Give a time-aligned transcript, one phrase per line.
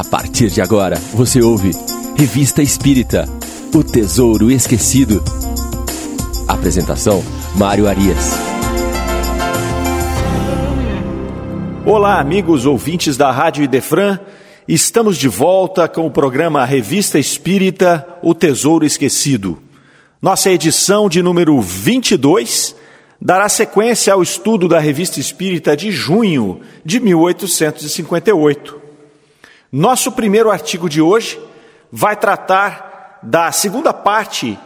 [0.00, 1.72] A partir de agora, você ouve
[2.16, 3.28] Revista Espírita
[3.74, 5.22] O Tesouro Esquecido.
[6.48, 7.22] Apresentação:
[7.54, 8.32] Mário Arias.
[11.84, 14.18] Olá, amigos ouvintes da Rádio Idefran.
[14.66, 19.58] Estamos de volta com o programa Revista Espírita O Tesouro Esquecido.
[20.22, 22.74] Nossa edição de número 22
[23.20, 28.80] dará sequência ao estudo da Revista Espírita de junho de 1858.
[29.72, 31.40] Nosso primeiro artigo de hoje
[31.92, 34.58] vai tratar da segunda parte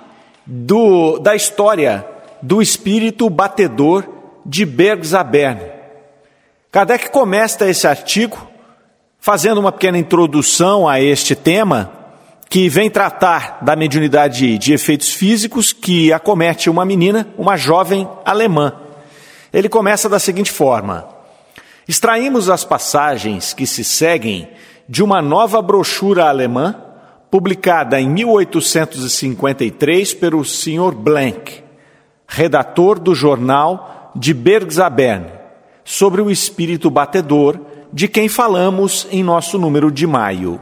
[0.46, 2.06] do, da história
[2.40, 4.06] do espírito batedor
[4.46, 5.60] de Bergzabern.
[6.72, 8.48] Kardec começa esse artigo
[9.20, 11.92] fazendo uma pequena introdução a este tema,
[12.48, 18.74] que vem tratar da mediunidade de efeitos físicos que acomete uma menina, uma jovem alemã.
[19.52, 21.08] Ele começa da seguinte forma:
[21.86, 24.48] Extraímos as passagens que se seguem
[24.88, 26.76] de uma nova brochura alemã,
[27.30, 30.94] publicada em 1853 pelo Sr.
[30.94, 31.62] Blank,
[32.26, 35.26] redator do jornal de Bergzabern,
[35.84, 37.58] sobre o espírito batedor
[37.92, 40.60] de quem falamos em nosso número de maio.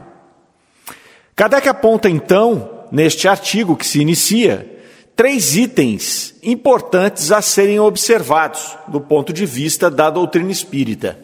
[1.35, 4.69] Kardec aponta então, neste artigo que se inicia,
[5.15, 11.17] três itens importantes a serem observados do ponto de vista da doutrina espírita.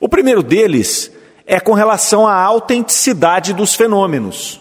[0.00, 1.10] O primeiro deles
[1.46, 4.60] é com relação à autenticidade dos fenômenos.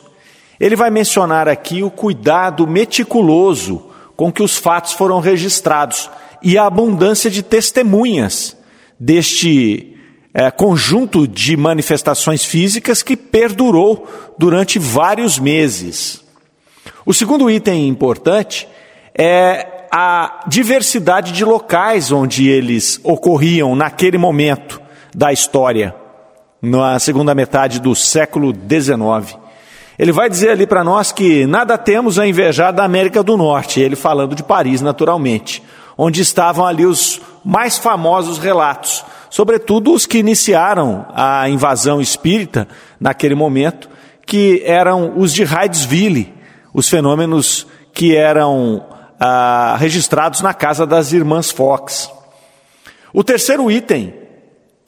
[0.60, 6.10] Ele vai mencionar aqui o cuidado meticuloso com que os fatos foram registrados
[6.44, 8.56] e a abundância de testemunhas
[9.00, 9.98] deste
[10.34, 16.24] é, conjunto de manifestações físicas que perdurou durante vários meses.
[17.06, 18.68] O segundo item importante
[19.18, 24.82] é a diversidade de locais onde eles ocorriam naquele momento
[25.14, 25.94] da história,
[26.62, 29.38] na segunda metade do século XIX.
[29.98, 33.80] Ele vai dizer ali para nós que nada temos a invejar da América do Norte,
[33.80, 35.64] ele falando de Paris, naturalmente,
[35.98, 42.68] onde estavam ali os mais famosos relatos sobretudo os que iniciaram a invasão espírita
[43.00, 43.90] naquele momento,
[44.28, 46.34] que eram os de Hydesville,
[46.74, 48.86] os fenômenos que eram
[49.20, 52.12] ah, registrados na casa das irmãs Fox.
[53.14, 54.14] O terceiro item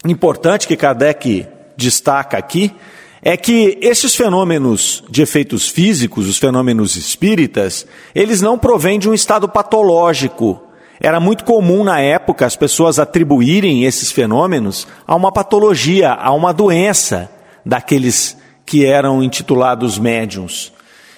[0.05, 2.73] importante que Kardec destaca aqui
[3.21, 9.13] é que esses fenômenos de efeitos físicos, os fenômenos espíritas, eles não provêm de um
[9.13, 10.61] estado patológico,
[10.99, 16.53] era muito comum na época as pessoas atribuírem esses fenômenos a uma patologia, a uma
[16.53, 17.29] doença
[17.65, 20.71] daqueles que eram intitulados médiums.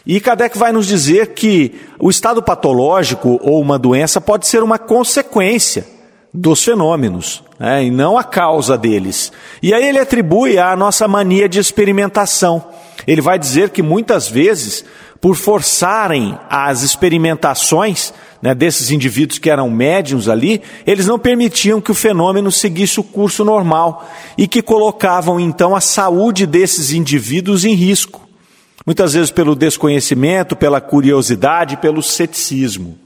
[0.06, 4.78] E Kardec vai nos dizer que o estado patológico ou uma doença pode ser uma
[4.78, 5.95] consequência
[6.36, 9.32] dos fenômenos, né, e não a causa deles.
[9.64, 12.64] E aí ele atribui a nossa mania de experimentação.
[13.08, 14.84] Ele vai dizer que muitas vezes,
[15.22, 21.92] por forçarem as experimentações, né, desses indivíduos que eram médiums ali, eles não permitiam que
[21.92, 24.08] o fenômeno seguisse o curso normal
[24.38, 28.28] e que colocavam então a saúde desses indivíduos em risco.
[28.86, 33.05] Muitas vezes pelo desconhecimento, pela curiosidade, pelo ceticismo.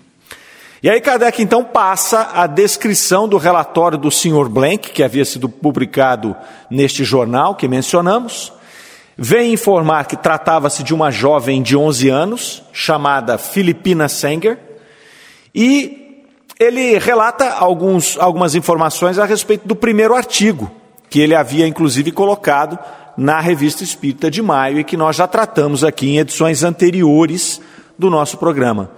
[0.82, 4.48] E aí Kardec então passa a descrição do relatório do Sr.
[4.48, 6.34] Blank, que havia sido publicado
[6.70, 8.54] neste jornal que mencionamos.
[9.18, 14.58] Vem informar que tratava-se de uma jovem de 11 anos, chamada Filipina Sanger,
[15.54, 16.24] e
[16.58, 20.72] ele relata alguns, algumas informações a respeito do primeiro artigo,
[21.10, 22.80] que ele havia inclusive colocado
[23.18, 27.60] na Revista Espírita de Maio e que nós já tratamos aqui em edições anteriores
[27.98, 28.90] do nosso programa.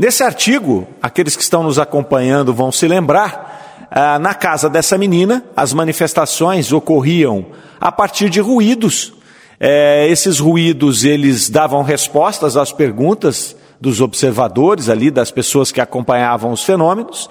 [0.00, 5.44] Nesse artigo, aqueles que estão nos acompanhando vão se lembrar, ah, na casa dessa menina,
[5.54, 7.44] as manifestações ocorriam
[7.78, 9.12] a partir de ruídos.
[9.60, 16.50] Eh, esses ruídos, eles davam respostas às perguntas dos observadores ali, das pessoas que acompanhavam
[16.50, 17.26] os fenômenos.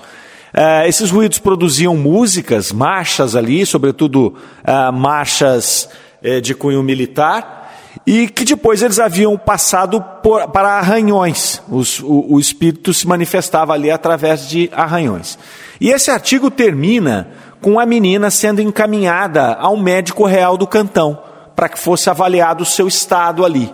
[0.54, 5.90] Uh, esses ruídos produziam músicas, marchas ali, sobretudo uh, marchas
[6.24, 7.59] uh, de cunho militar,
[8.06, 11.62] e que depois eles haviam passado por, para arranhões.
[11.70, 15.38] Os, o, o espírito se manifestava ali através de arranhões.
[15.80, 17.30] E esse artigo termina
[17.62, 21.22] com a menina sendo encaminhada ao médico real do cantão,
[21.56, 23.74] para que fosse avaliado o seu estado ali.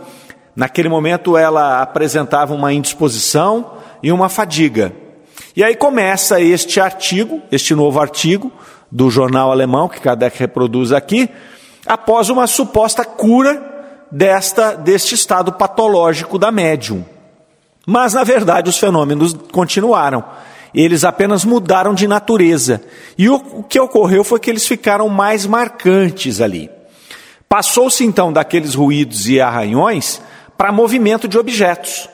[0.55, 4.91] Naquele momento ela apresentava uma indisposição e uma fadiga.
[5.55, 8.51] E aí começa este artigo, este novo artigo
[8.91, 11.29] do jornal alemão que Kardec reproduz aqui,
[11.85, 13.74] após uma suposta cura
[14.15, 17.03] desta deste estado patológico da médium.
[17.85, 20.23] Mas na verdade os fenômenos continuaram.
[20.73, 22.81] Eles apenas mudaram de natureza.
[23.17, 26.69] E o que ocorreu foi que eles ficaram mais marcantes ali.
[27.47, 30.21] Passou-se então daqueles ruídos e arranhões
[30.57, 32.09] para movimento de objetos.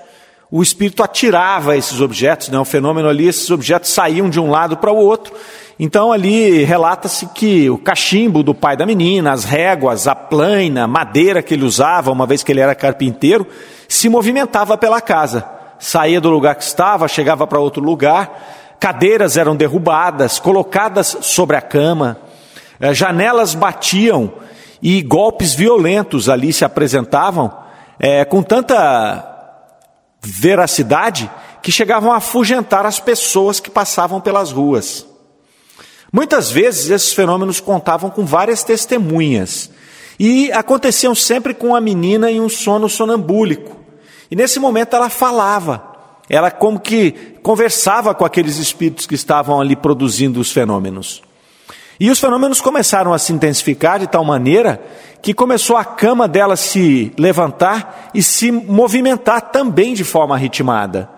[0.54, 2.60] O espírito atirava esses objetos, né?
[2.60, 5.34] o fenômeno ali, esses objetos saíam de um lado para o outro.
[5.80, 11.42] Então ali relata-se que o cachimbo do pai da menina, as réguas, a plaina, madeira
[11.42, 13.48] que ele usava, uma vez que ele era carpinteiro,
[13.88, 15.46] se movimentava pela casa.
[15.80, 21.62] Saía do lugar que estava, chegava para outro lugar, cadeiras eram derrubadas, colocadas sobre a
[21.62, 22.18] cama,
[22.78, 24.34] eh, janelas batiam
[24.82, 27.52] e golpes violentos ali se apresentavam
[27.98, 29.31] é, com tanta
[30.22, 31.30] veracidade
[31.62, 35.06] que chegavam a afugentar as pessoas que passavam pelas ruas.
[36.12, 39.70] Muitas vezes esses fenômenos contavam com várias testemunhas
[40.20, 43.78] e aconteciam sempre com a menina em um sono sonambúlico.
[44.30, 45.84] E nesse momento ela falava,
[46.30, 51.22] ela como que conversava com aqueles espíritos que estavam ali produzindo os fenômenos.
[52.00, 54.82] E os fenômenos começaram a se intensificar de tal maneira
[55.22, 61.10] que começou a cama dela se levantar e se movimentar também de forma ritmada.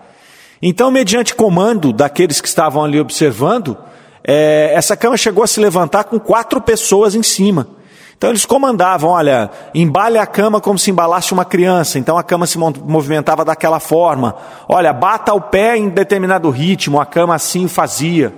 [0.60, 3.76] Então, mediante comando daqueles que estavam ali observando,
[4.22, 7.68] é, essa cama chegou a se levantar com quatro pessoas em cima.
[8.16, 11.98] Então eles comandavam, olha, embale a cama como se embalasse uma criança.
[11.98, 14.34] Então a cama se movimentava daquela forma.
[14.68, 18.32] Olha, bata o pé em determinado ritmo, a cama assim fazia.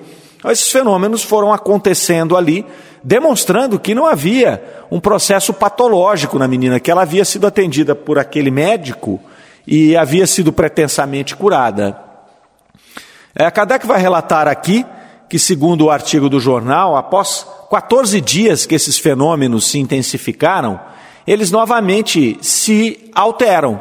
[0.45, 2.67] Esses fenômenos foram acontecendo ali,
[3.07, 4.61] demonstrando que não havia
[4.91, 9.21] um processo patológico na menina, que ela havia sido atendida por aquele médico
[9.65, 11.97] e havia sido pretensamente curada.
[13.33, 14.85] É, Kardec vai relatar aqui
[15.29, 20.81] que, segundo o artigo do jornal, após 14 dias que esses fenômenos se intensificaram,
[21.25, 23.81] eles novamente se alteram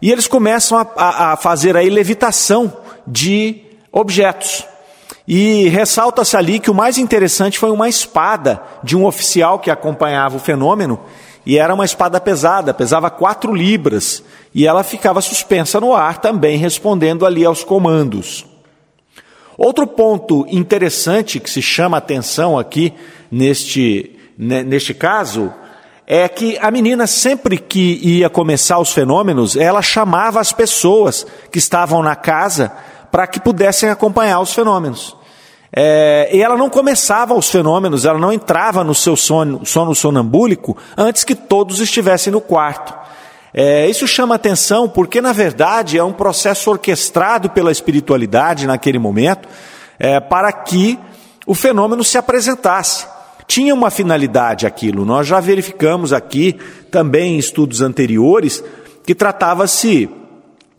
[0.00, 2.72] e eles começam a, a, a fazer a levitação
[3.06, 3.60] de
[3.92, 4.64] objetos.
[5.26, 10.36] E ressalta-se ali que o mais interessante foi uma espada de um oficial que acompanhava
[10.36, 11.00] o fenômeno,
[11.44, 14.22] e era uma espada pesada, pesava quatro libras,
[14.54, 18.46] e ela ficava suspensa no ar também, respondendo ali aos comandos.
[19.56, 22.92] Outro ponto interessante que se chama atenção aqui
[23.30, 25.52] neste, neste caso
[26.06, 31.58] é que a menina, sempre que ia começar os fenômenos, ela chamava as pessoas que
[31.58, 32.72] estavam na casa
[33.12, 35.14] para que pudessem acompanhar os fenômenos.
[35.74, 40.76] É, e ela não começava os fenômenos, ela não entrava no seu sono, sono sonambúlico
[40.96, 42.94] antes que todos estivessem no quarto.
[43.54, 49.46] É, isso chama atenção porque, na verdade, é um processo orquestrado pela espiritualidade naquele momento
[49.98, 50.98] é, para que
[51.46, 53.06] o fenômeno se apresentasse.
[53.46, 56.58] Tinha uma finalidade aquilo, nós já verificamos aqui
[56.90, 58.64] também em estudos anteriores
[59.04, 60.08] que tratava-se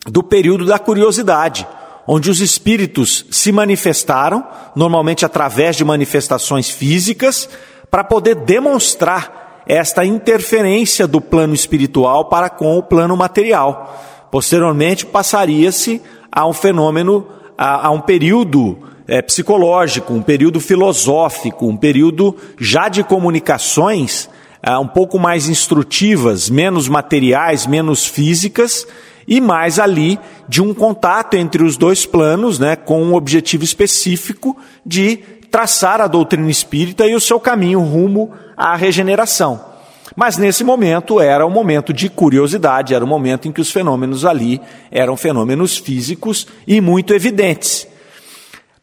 [0.06, 1.68] do período da curiosidade
[2.08, 4.46] onde os espíritos se manifestaram,
[4.76, 7.50] normalmente através de manifestações físicas,
[7.90, 14.28] para poder demonstrar esta interferência do plano espiritual para com o plano material.
[14.30, 16.02] Posteriormente, passaria-se
[16.32, 17.28] a um fenômeno,
[17.58, 18.78] a, a um período
[19.08, 24.30] é, psicológico, um período filosófico, um período já de comunicações
[24.62, 28.88] é, um pouco mais instrutivas, menos materiais, menos físicas,
[29.28, 34.58] e mais ali de um contato entre os dois planos, né, com um objetivo específico
[34.86, 35.18] de
[35.50, 39.74] traçar a doutrina espírita e o seu caminho rumo à regeneração.
[40.16, 44.26] Mas nesse momento era um momento de curiosidade, era um momento em que os fenômenos
[44.26, 47.88] ali eram fenômenos físicos e muito evidentes.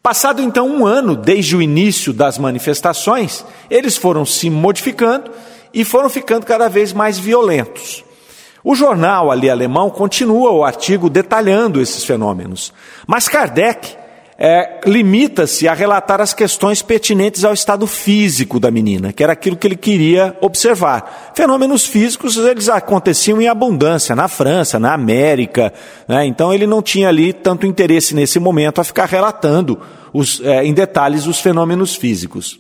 [0.03, 5.31] Passado então um ano desde o início das manifestações, eles foram se modificando
[5.75, 8.03] e foram ficando cada vez mais violentos.
[8.63, 12.73] O jornal ali alemão continua o artigo detalhando esses fenômenos,
[13.07, 13.97] mas Kardec
[14.43, 19.55] é, limita-se a relatar as questões pertinentes ao estado físico da menina, que era aquilo
[19.55, 21.33] que ele queria observar.
[21.35, 25.73] Fenômenos físicos eles aconteciam em abundância na França, na América,
[26.09, 26.25] né?
[26.25, 29.79] então ele não tinha ali tanto interesse nesse momento a ficar relatando
[30.11, 32.59] os, é, em detalhes os fenômenos físicos.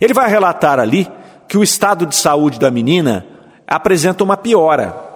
[0.00, 1.08] Ele vai relatar ali
[1.48, 3.26] que o estado de saúde da menina
[3.66, 5.09] apresenta uma piora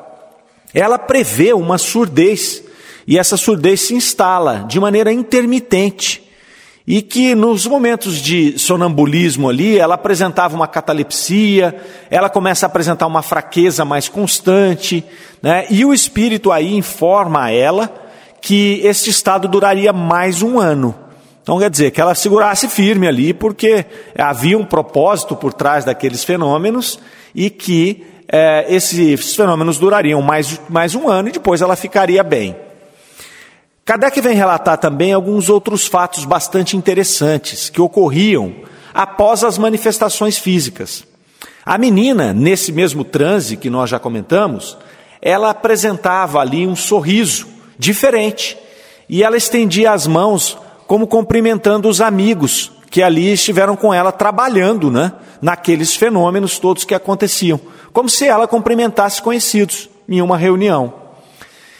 [0.75, 2.62] ela prevê uma surdez,
[3.07, 6.23] e essa surdez se instala de maneira intermitente.
[6.87, 11.75] E que nos momentos de sonambulismo ali, ela apresentava uma catalepsia,
[12.11, 15.02] ela começa a apresentar uma fraqueza mais constante,
[15.43, 15.66] né?
[15.71, 17.90] e o espírito aí informa a ela
[18.43, 20.95] que esse estado duraria mais um ano.
[21.43, 23.87] Então quer dizer que ela segurasse firme ali, porque
[24.19, 26.99] havia um propósito por trás daqueles fenômenos
[27.35, 32.57] e que é, esses fenômenos durariam mais, mais um ano e depois ela ficaria bem.
[33.85, 38.54] Kardec vem relatar também alguns outros fatos bastante interessantes que ocorriam
[38.95, 41.04] após as manifestações físicas.
[41.66, 44.76] A menina, nesse mesmo transe que nós já comentamos,
[45.21, 47.47] ela apresentava ali um sorriso
[47.78, 48.57] diferente
[49.09, 54.89] e ela estendia as mãos como cumprimentando os amigos que ali estiveram com ela trabalhando,
[54.89, 55.11] né,
[55.43, 57.61] naqueles fenômenos todos que aconteciam,
[57.93, 60.95] como se ela cumprimentasse conhecidos em uma reunião.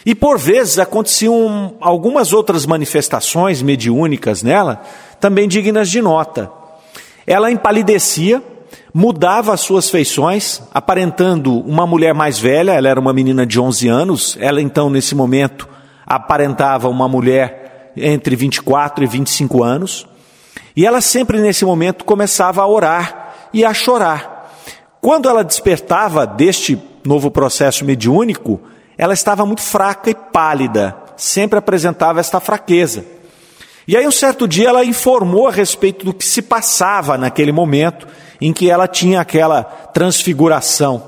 [0.04, 4.83] E por vezes aconteciam algumas outras manifestações mediúnicas nela,
[5.21, 6.50] também dignas de nota.
[7.25, 8.42] Ela empalidecia,
[8.92, 13.87] mudava as suas feições, aparentando uma mulher mais velha, ela era uma menina de 11
[13.87, 15.68] anos, ela então nesse momento
[16.04, 20.09] aparentava uma mulher entre 24 e 25 anos,
[20.76, 24.52] e ela sempre nesse momento começava a orar e a chorar.
[25.00, 28.61] Quando ela despertava deste novo processo mediúnico,
[28.96, 33.04] ela estava muito fraca e pálida, sempre apresentava esta fraqueza.
[33.87, 38.08] E aí, um certo dia, ela informou a respeito do que se passava naquele momento
[38.40, 41.02] em que ela tinha aquela transfiguração.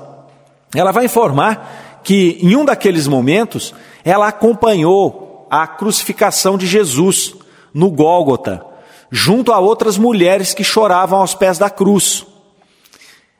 [0.75, 3.73] Ela vai informar que, em um daqueles momentos,
[4.05, 7.33] ela acompanhou a crucificação de Jesus
[7.73, 8.63] no Gólgota,
[9.11, 12.25] junto a outras mulheres que choravam aos pés da cruz.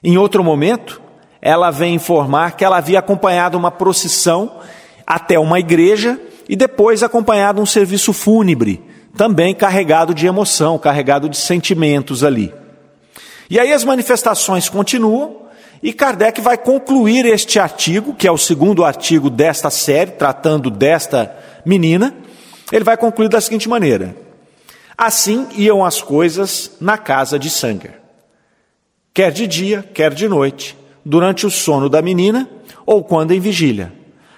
[0.03, 1.01] Em outro momento,
[1.41, 4.59] ela vem informar que ela havia acompanhado uma procissão
[5.05, 8.81] até uma igreja e depois acompanhado um serviço fúnebre,
[9.15, 12.53] também carregado de emoção, carregado de sentimentos ali.
[13.49, 15.47] E aí as manifestações continuam
[15.81, 21.35] e Kardec vai concluir este artigo, que é o segundo artigo desta série, tratando desta
[21.65, 22.13] menina.
[22.71, 24.15] Ele vai concluir da seguinte maneira:
[24.97, 28.01] Assim iam as coisas na casa de Sanger.
[29.13, 30.75] Quer de dia, quer de noite,
[31.05, 32.49] durante o sono da menina
[32.85, 33.93] ou quando em vigília,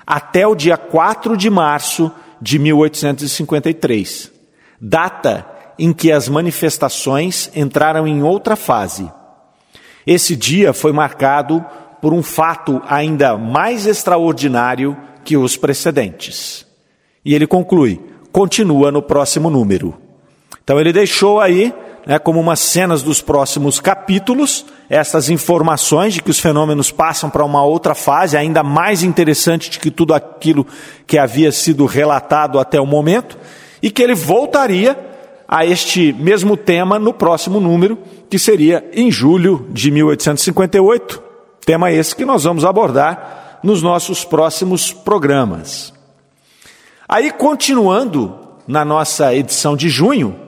[0.06, 2.12] até o dia 4 de março
[2.42, 4.32] de 1853,
[4.82, 5.46] data
[5.78, 9.10] em que as manifestações entraram em outra fase.
[10.06, 11.64] Esse dia foi marcado
[12.02, 16.66] por um fato ainda mais extraordinário que os precedentes.
[17.24, 18.02] E ele conclui,
[18.32, 20.09] continua no próximo número.
[20.70, 21.74] Então ele deixou aí,
[22.06, 27.44] né, como umas cenas dos próximos capítulos, essas informações de que os fenômenos passam para
[27.44, 30.68] uma outra fase, ainda mais interessante do que tudo aquilo
[31.08, 33.36] que havia sido relatado até o momento,
[33.82, 34.96] e que ele voltaria
[35.48, 37.98] a este mesmo tema no próximo número,
[38.30, 41.20] que seria em julho de 1858,
[41.66, 45.92] tema esse que nós vamos abordar nos nossos próximos programas.
[47.08, 50.48] Aí, continuando na nossa edição de junho,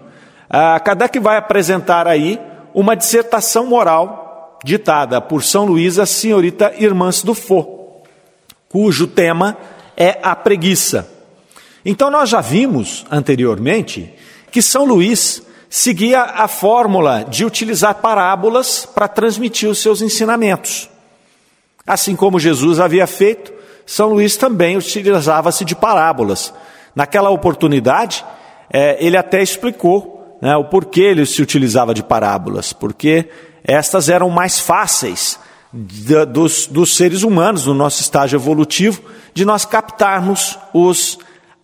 [0.53, 2.37] a Kardec vai apresentar aí
[2.73, 8.01] uma dissertação moral ditada por São Luís a senhorita Irmãs do Fô,
[8.67, 9.57] cujo tema
[9.95, 11.09] é a preguiça.
[11.85, 14.13] Então nós já vimos anteriormente
[14.51, 20.89] que São Luís seguia a fórmula de utilizar parábolas para transmitir os seus ensinamentos.
[21.87, 23.53] Assim como Jesus havia feito,
[23.85, 26.53] São Luís também utilizava-se de parábolas.
[26.93, 28.25] Naquela oportunidade,
[28.69, 33.29] é, ele até explicou né, o porquê ele se utilizava de parábolas, porque
[33.63, 35.39] estas eram mais fáceis
[35.71, 39.01] dos, dos seres humanos, no nosso estágio evolutivo,
[39.33, 41.17] de nós captarmos os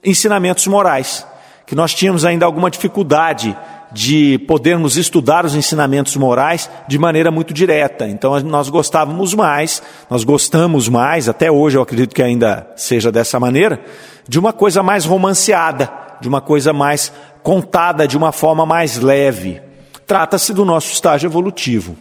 [0.03, 1.25] ensinamentos morais,
[1.65, 3.57] que nós tínhamos ainda alguma dificuldade
[3.91, 8.07] de podermos estudar os ensinamentos morais de maneira muito direta.
[8.07, 13.39] Então nós gostávamos mais, nós gostamos mais, até hoje eu acredito que ainda seja dessa
[13.39, 13.81] maneira,
[14.27, 15.89] de uma coisa mais romanceada,
[16.19, 17.11] de uma coisa mais
[17.43, 19.61] contada de uma forma mais leve.
[20.05, 21.95] Trata-se do nosso estágio evolutivo.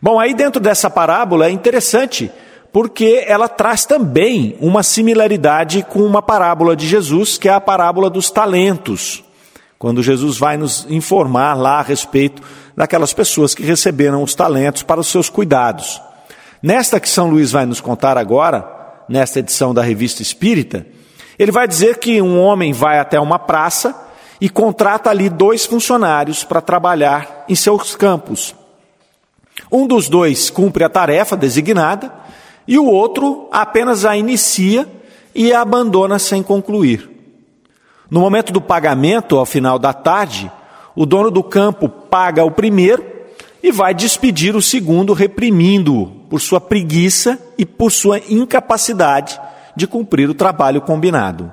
[0.00, 2.30] Bom, aí dentro dessa parábola é interessante,
[2.72, 8.10] porque ela traz também uma similaridade com uma parábola de Jesus, que é a parábola
[8.10, 9.24] dos talentos.
[9.78, 12.42] Quando Jesus vai nos informar lá a respeito
[12.76, 16.00] daquelas pessoas que receberam os talentos para os seus cuidados.
[16.62, 18.66] Nesta que São Luís vai nos contar agora,
[19.08, 20.86] nesta edição da Revista Espírita,
[21.38, 23.94] ele vai dizer que um homem vai até uma praça
[24.40, 28.54] e contrata ali dois funcionários para trabalhar em seus campos.
[29.70, 32.12] Um dos dois cumpre a tarefa designada
[32.66, 34.88] e o outro apenas a inicia
[35.34, 37.10] e a abandona sem concluir.
[38.10, 40.50] No momento do pagamento, ao final da tarde,
[40.94, 43.04] o dono do campo paga o primeiro
[43.62, 49.40] e vai despedir o segundo, reprimindo-o por sua preguiça e por sua incapacidade
[49.76, 51.52] de cumprir o trabalho combinado.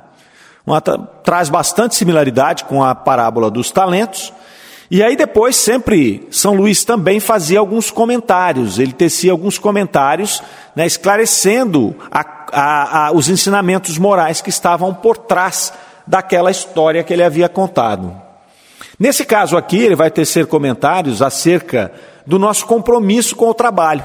[1.24, 4.32] Traz bastante similaridade com a parábola dos talentos.
[4.90, 10.44] E aí depois sempre São Luís também fazia alguns comentários, ele tecia alguns comentários
[10.76, 15.72] né, esclarecendo a, a, a, os ensinamentos morais que estavam por trás
[16.06, 18.14] daquela história que ele havia contado.
[19.00, 21.92] Nesse caso aqui, ele vai tecer comentários acerca
[22.28, 24.04] do nosso compromisso com o trabalho.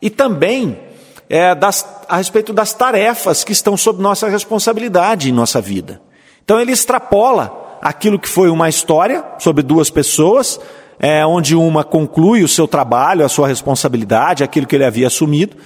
[0.00, 0.87] e também
[1.28, 6.00] é, das, a respeito das tarefas que estão sob nossa responsabilidade em nossa vida.
[6.42, 10.58] Então ele extrapola aquilo que foi uma história sobre duas pessoas,
[10.98, 15.56] é, onde uma conclui o seu trabalho, a sua responsabilidade, aquilo que ele havia assumido,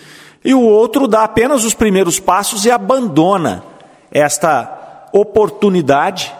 [0.44, 3.62] e o outro dá apenas os primeiros passos e abandona
[4.10, 6.32] esta oportunidade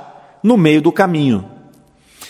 [0.43, 1.49] no meio do caminho.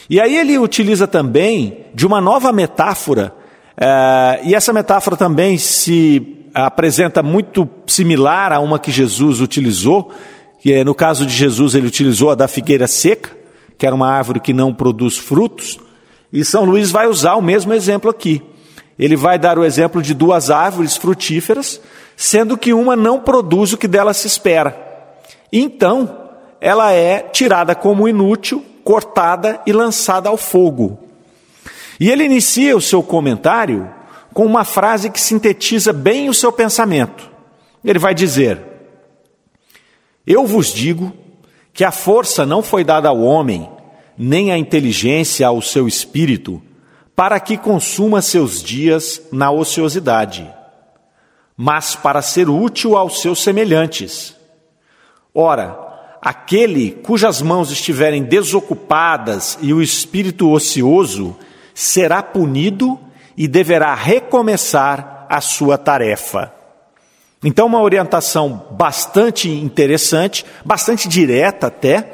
[0.09, 3.35] E aí ele utiliza também de uma nova metáfora,
[3.77, 10.13] é, e essa metáfora também se apresenta muito similar a uma que Jesus utilizou,
[10.61, 13.31] que é, no caso de Jesus ele utilizou a da figueira seca,
[13.77, 15.79] que era uma árvore que não produz frutos,
[16.33, 18.43] e São Luís vai usar o mesmo exemplo aqui.
[18.99, 21.81] Ele vai dar o exemplo de duas árvores frutíferas,
[22.17, 24.77] sendo que uma não produz o que dela se espera.
[25.53, 26.19] Então,
[26.61, 30.99] ela é tirada como inútil, cortada e lançada ao fogo.
[31.99, 33.89] E ele inicia o seu comentário
[34.33, 37.31] com uma frase que sintetiza bem o seu pensamento.
[37.85, 38.61] Ele vai dizer:
[40.27, 41.13] Eu vos digo
[41.73, 43.69] que a força não foi dada ao homem,
[44.17, 46.63] nem a inteligência ao seu espírito,
[47.15, 50.49] para que consuma seus dias na ociosidade,
[51.57, 54.35] mas para ser útil aos seus semelhantes.
[55.35, 55.79] Ora,
[56.21, 61.37] aquele cujas mãos estiverem desocupadas e o espírito ocioso
[61.75, 62.99] será punido
[63.37, 66.53] e deverá recomeçar a sua tarefa.
[67.45, 72.13] Então, uma orientação bastante interessante, bastante direta até,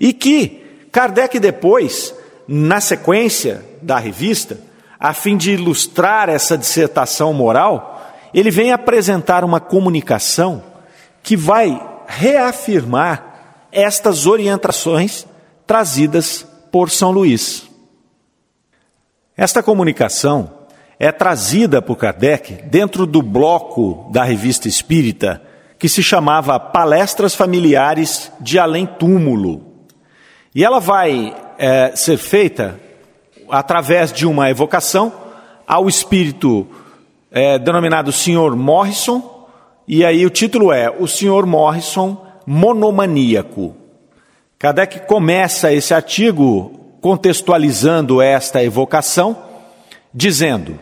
[0.00, 2.14] e que Kardec depois,
[2.48, 4.58] na sequência da revista,
[4.98, 10.62] a fim de ilustrar essa dissertação moral, ele vem apresentar uma comunicação
[11.22, 15.26] que vai reafirmar estas orientações
[15.66, 17.65] trazidas por São Luís.
[19.36, 20.50] Esta comunicação
[20.98, 25.42] é trazida por Kardec dentro do bloco da revista espírita
[25.78, 29.74] que se chamava Palestras Familiares de Além Túmulo.
[30.54, 32.80] E ela vai é, ser feita
[33.50, 35.12] através de uma evocação
[35.66, 36.66] ao espírito
[37.30, 38.56] é, denominado Sr.
[38.56, 39.48] Morrison,
[39.86, 41.44] e aí o título é O Sr.
[41.44, 43.76] Morrison Monomaníaco.
[44.58, 49.36] Kardec começa esse artigo contextualizando esta evocação,
[50.12, 50.78] dizendo: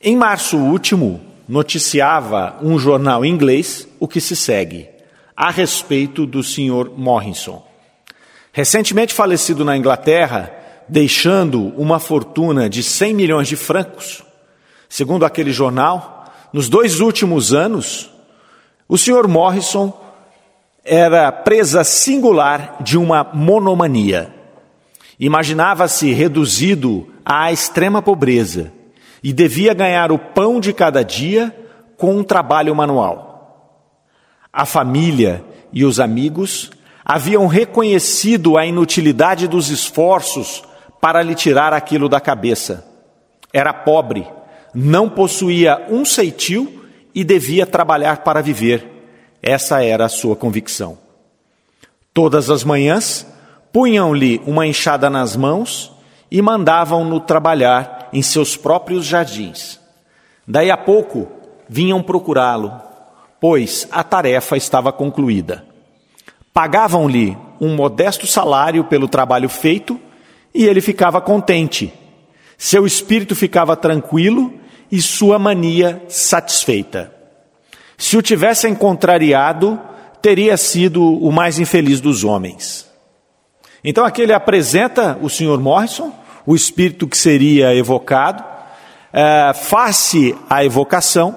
[0.00, 4.88] Em março último, noticiava um jornal inglês o que se segue
[5.36, 6.90] a respeito do Sr.
[6.96, 7.64] Morrison.
[8.52, 10.52] Recentemente falecido na Inglaterra,
[10.88, 14.22] deixando uma fortuna de 100 milhões de francos,
[14.88, 18.10] segundo aquele jornal, nos dois últimos anos,
[18.88, 19.28] o Sr.
[19.28, 19.98] Morrison
[20.84, 24.34] era presa singular de uma monomania.
[25.20, 28.72] Imaginava-se reduzido à extrema pobreza
[29.22, 31.54] e devia ganhar o pão de cada dia
[31.98, 33.76] com um trabalho manual.
[34.50, 36.70] A família e os amigos
[37.04, 40.64] haviam reconhecido a inutilidade dos esforços
[41.02, 42.86] para lhe tirar aquilo da cabeça.
[43.52, 44.26] Era pobre,
[44.74, 46.82] não possuía um ceitil
[47.14, 48.86] e devia trabalhar para viver.
[49.42, 50.96] Essa era a sua convicção.
[52.14, 53.26] Todas as manhãs,
[53.72, 55.92] punham-lhe uma enxada nas mãos
[56.30, 59.78] e mandavam-no trabalhar em seus próprios jardins.
[60.46, 61.28] Daí a pouco
[61.68, 62.72] vinham procurá-lo,
[63.40, 65.64] pois a tarefa estava concluída.
[66.52, 70.00] Pagavam-lhe um modesto salário pelo trabalho feito
[70.52, 71.92] e ele ficava contente.
[72.58, 74.52] Seu espírito ficava tranquilo
[74.90, 77.14] e sua mania satisfeita.
[77.96, 79.78] Se o tivessem contrariado,
[80.20, 82.89] teria sido o mais infeliz dos homens.
[83.82, 85.58] Então aqui ele apresenta o Sr.
[85.58, 86.12] Morrison,
[86.46, 88.44] o espírito que seria evocado,
[89.12, 91.34] é, faz-se a evocação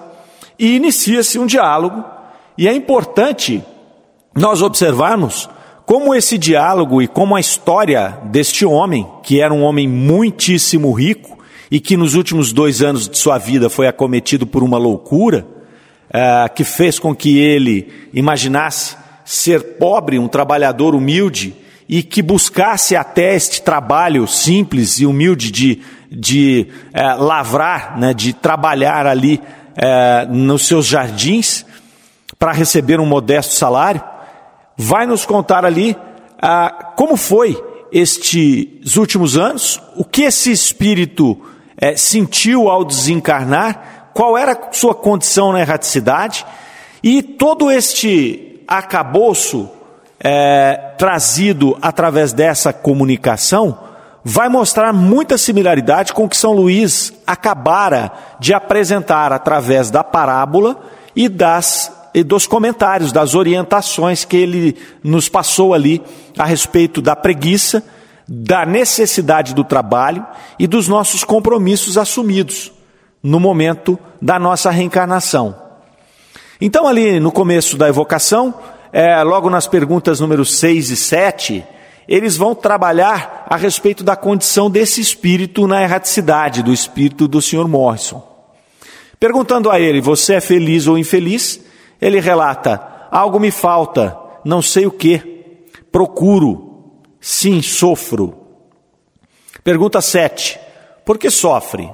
[0.57, 2.03] e inicia-se um diálogo.
[2.57, 3.63] E é importante
[4.35, 5.49] nós observarmos
[5.85, 11.37] como esse diálogo e como a história deste homem, que era um homem muitíssimo rico
[11.69, 15.45] e que nos últimos dois anos de sua vida foi acometido por uma loucura,
[16.09, 21.55] é, que fez com que ele imaginasse ser pobre, um trabalhador humilde,
[21.87, 28.33] e que buscasse até este trabalho simples e humilde de, de é, lavrar, né, de
[28.33, 29.41] trabalhar ali
[29.75, 31.65] é, nos seus jardins
[32.39, 34.01] para receber um modesto salário,
[34.77, 35.95] vai nos contar ali
[36.41, 37.57] ah, como foi
[37.91, 41.39] estes últimos anos, o que esse espírito
[41.77, 46.45] é, sentiu ao desencarnar, qual era a sua condição na erraticidade,
[47.01, 49.69] e todo este acabouço
[50.23, 53.77] é, trazido através dessa comunicação
[54.23, 60.79] vai mostrar muita similaridade com o que São Luís acabara de apresentar através da parábola
[61.13, 65.99] e das e dos comentários, das orientações que ele nos passou ali
[66.37, 67.83] a respeito da preguiça,
[68.27, 70.23] da necessidade do trabalho
[70.59, 72.71] e dos nossos compromissos assumidos
[73.21, 75.55] no momento da nossa reencarnação.
[76.61, 78.53] Então, ali no começo da evocação,
[78.93, 81.65] é, logo nas perguntas números 6 e 7,
[82.07, 87.67] eles vão trabalhar a respeito da condição desse espírito na erraticidade, do espírito do Sr.
[87.67, 88.21] Morrison.
[89.19, 91.59] Perguntando a ele, você é feliz ou infeliz?
[91.99, 98.37] Ele relata, algo me falta, não sei o que, procuro, sim, sofro.
[99.63, 100.59] Pergunta 7,
[101.03, 101.89] por que sofre?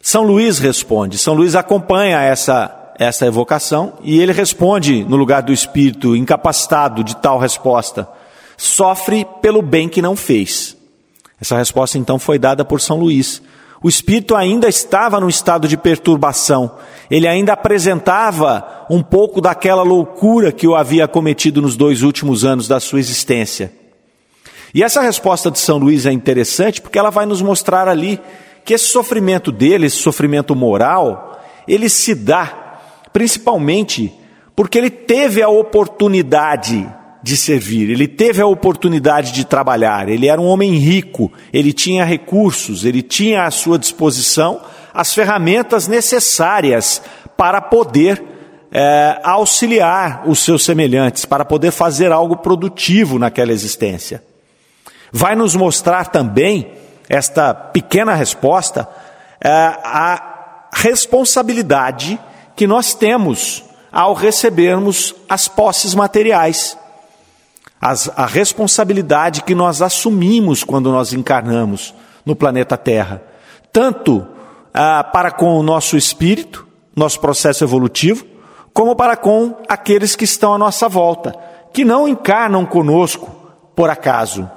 [0.00, 5.52] São Luís responde, São Luís acompanha essa essa evocação e ele responde no lugar do
[5.52, 8.08] espírito incapacitado de tal resposta:
[8.56, 10.76] sofre pelo bem que não fez.
[11.40, 13.42] Essa resposta então foi dada por São Luís.
[13.82, 16.76] O espírito ainda estava num estado de perturbação.
[17.10, 22.66] Ele ainda apresentava um pouco daquela loucura que o havia cometido nos dois últimos anos
[22.66, 23.70] da sua existência.
[24.72, 28.18] E essa resposta de São Luís é interessante porque ela vai nos mostrar ali
[28.64, 32.63] que esse sofrimento dele, esse sofrimento moral, ele se dá
[33.14, 34.12] principalmente
[34.56, 36.84] porque ele teve a oportunidade
[37.22, 42.04] de servir, ele teve a oportunidade de trabalhar, ele era um homem rico, ele tinha
[42.04, 44.60] recursos, ele tinha à sua disposição
[44.92, 47.00] as ferramentas necessárias
[47.36, 48.22] para poder
[48.70, 54.22] é, auxiliar os seus semelhantes, para poder fazer algo produtivo naquela existência.
[55.12, 56.72] Vai nos mostrar também,
[57.08, 58.88] esta pequena resposta,
[59.40, 62.18] é, a responsabilidade
[62.56, 66.76] que nós temos ao recebermos as posses materiais.
[67.80, 73.22] As, a responsabilidade que nós assumimos quando nós encarnamos no planeta Terra,
[73.72, 74.26] tanto
[74.72, 78.24] ah, para com o nosso espírito, nosso processo evolutivo,
[78.72, 81.34] como para com aqueles que estão à nossa volta,
[81.72, 83.30] que não encarnam conosco
[83.76, 84.50] por acaso.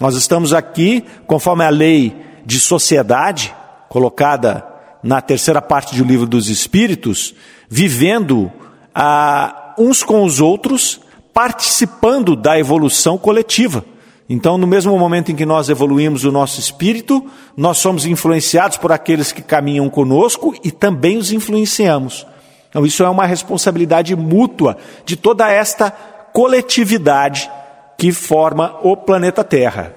[0.00, 3.54] Nós estamos aqui, conforme a lei de sociedade,
[3.88, 4.71] colocada
[5.02, 7.34] na terceira parte do livro dos Espíritos,
[7.68, 8.50] vivendo
[8.94, 11.00] ah, uns com os outros,
[11.32, 13.84] participando da evolução coletiva.
[14.28, 18.92] Então, no mesmo momento em que nós evoluímos o nosso espírito, nós somos influenciados por
[18.92, 22.26] aqueles que caminham conosco e também os influenciamos.
[22.70, 25.90] Então, isso é uma responsabilidade mútua de toda esta
[26.32, 27.50] coletividade
[27.98, 29.94] que forma o planeta Terra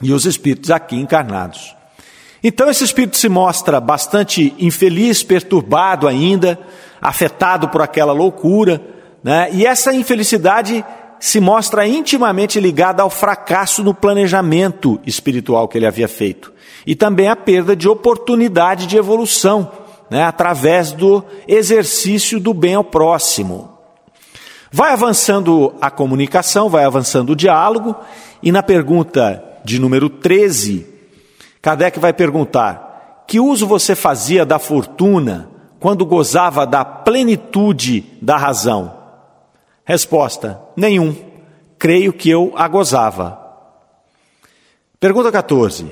[0.00, 1.74] e os espíritos aqui encarnados.
[2.48, 6.56] Então esse espírito se mostra bastante infeliz, perturbado ainda,
[7.02, 8.80] afetado por aquela loucura,
[9.20, 9.48] né?
[9.52, 10.84] e essa infelicidade
[11.18, 16.52] se mostra intimamente ligada ao fracasso no planejamento espiritual que ele havia feito,
[16.86, 19.68] e também à perda de oportunidade de evolução,
[20.08, 20.22] né?
[20.22, 23.76] através do exercício do bem ao próximo.
[24.70, 27.96] Vai avançando a comunicação, vai avançando o diálogo,
[28.40, 30.94] e na pergunta de número 13,
[31.66, 35.50] Kardec vai perguntar: que uso você fazia da fortuna
[35.80, 38.96] quando gozava da plenitude da razão?
[39.84, 41.12] Resposta: nenhum.
[41.76, 43.36] Creio que eu a gozava.
[45.00, 45.90] Pergunta 14.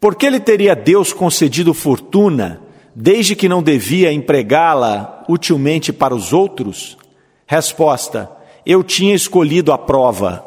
[0.00, 2.60] Por que lhe teria Deus concedido fortuna,
[2.92, 6.98] desde que não devia empregá-la utilmente para os outros?
[7.46, 8.28] Resposta:
[8.66, 10.44] Eu tinha escolhido a prova.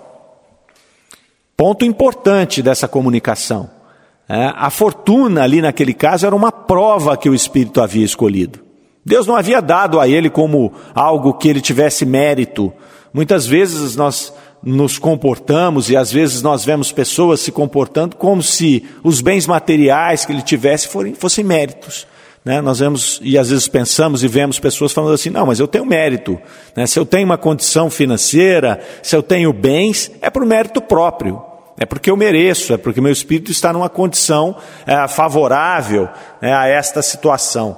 [1.56, 3.83] Ponto importante dessa comunicação.
[4.28, 8.60] É, a fortuna ali naquele caso era uma prova que o Espírito havia escolhido.
[9.06, 12.72] Deus não havia dado a ele como algo que ele tivesse mérito.
[13.14, 14.34] Muitas vezes nós
[14.64, 20.26] nos comportamos e às vezes nós vemos pessoas se comportando como se os bens materiais
[20.26, 22.08] que ele tivesse fossem, fossem méritos.
[22.46, 22.62] Né?
[22.62, 25.86] Nós vemos e às vezes pensamos e vemos pessoas falando assim: não, mas eu tenho
[25.86, 26.40] mérito.
[26.76, 26.88] Né?
[26.88, 31.42] Se eu tenho uma condição financeira, se eu tenho bens, é por mérito próprio.
[31.78, 34.56] É porque eu mereço, é porque meu espírito está numa condição
[34.86, 36.08] é, favorável
[36.42, 37.78] né, a esta situação.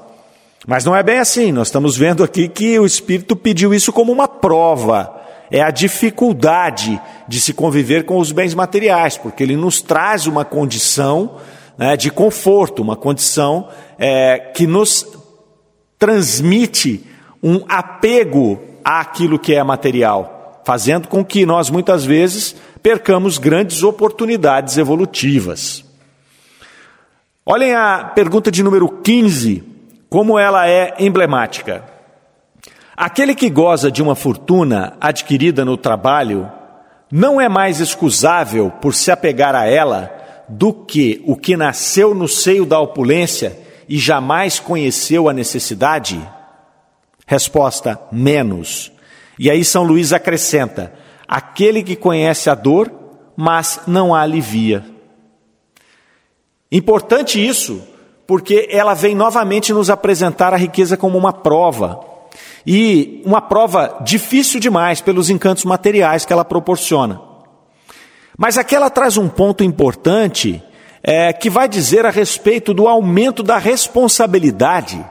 [0.68, 4.12] Mas não é bem assim, nós estamos vendo aqui que o espírito pediu isso como
[4.12, 5.22] uma prova.
[5.52, 10.44] É a dificuldade de se conviver com os bens materiais, porque ele nos traz uma
[10.44, 11.38] condição
[11.78, 15.06] né, de conforto, uma condição é, que nos
[16.00, 17.06] transmite
[17.42, 20.35] um apego àquilo que é material,
[20.66, 25.86] fazendo com que nós muitas vezes percamos grandes oportunidades evolutivas.
[27.46, 29.64] Olhem a pergunta de número 15,
[30.10, 31.86] como ela é emblemática.
[32.98, 36.52] Aquele que goza de uma fortuna adquirida no trabalho
[37.12, 40.12] não é mais excusável por se apegar a ela
[40.50, 43.56] do que o que nasceu no seio da opulência
[43.88, 46.20] e jamais conheceu a necessidade?
[47.28, 48.95] Resposta: menos.
[49.38, 50.94] E aí São Luís acrescenta:
[51.28, 52.92] aquele que conhece a dor,
[53.36, 54.86] mas não a alivia.
[56.72, 57.82] Importante isso,
[58.28, 62.00] porque ela vem novamente nos apresentar a riqueza como uma prova.
[62.68, 67.22] E uma prova difícil demais pelos encantos materiais que ela proporciona.
[68.38, 70.62] Mas aqui ela traz um ponto importante
[71.04, 75.06] é, que vai dizer a respeito do aumento da responsabilidade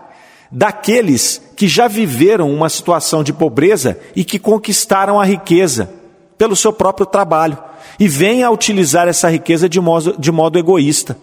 [0.54, 5.90] daqueles que já viveram uma situação de pobreza e que conquistaram a riqueza
[6.38, 7.58] pelo seu próprio trabalho
[7.98, 11.18] e vêm a utilizar essa riqueza de modo, de modo egoísta.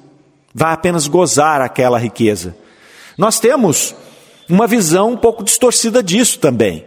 [0.54, 2.54] Vai apenas gozar aquela riqueza.
[3.18, 3.96] Nós temos
[4.50, 6.86] uma visão um pouco distorcida disso também.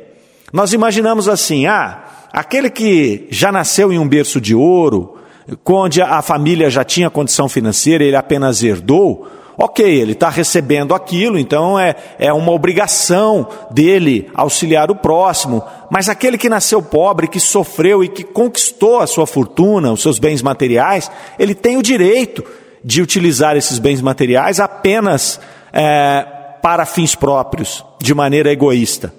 [0.53, 5.17] Nós imaginamos assim: ah, aquele que já nasceu em um berço de ouro,
[5.65, 11.39] onde a família já tinha condição financeira, ele apenas herdou, ok, ele está recebendo aquilo,
[11.39, 17.41] então é, é uma obrigação dele auxiliar o próximo, mas aquele que nasceu pobre, que
[17.41, 22.45] sofreu e que conquistou a sua fortuna, os seus bens materiais, ele tem o direito
[22.85, 25.41] de utilizar esses bens materiais apenas
[25.73, 26.27] é,
[26.63, 29.13] para fins próprios, de maneira egoísta.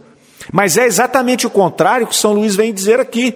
[0.51, 3.35] Mas é exatamente o contrário que São Luís vem dizer aqui.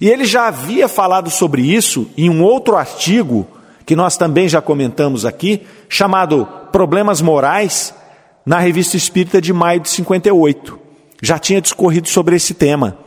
[0.00, 3.46] E ele já havia falado sobre isso em um outro artigo,
[3.88, 7.94] que nós também já comentamos aqui, chamado Problemas Morais,
[8.44, 10.78] na Revista Espírita de maio de 58.
[11.22, 12.98] Já tinha discorrido sobre esse tema.